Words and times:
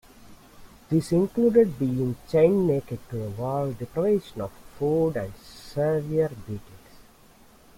This 0.89 1.11
included 1.11 1.77
being 1.77 2.15
chained 2.27 2.65
naked 2.65 2.97
to 3.11 3.23
a 3.23 3.29
wall, 3.29 3.71
deprivation 3.71 4.41
of 4.41 4.51
food 4.79 5.15
and 5.15 5.31
severe 5.35 6.29
beatings. 6.47 6.89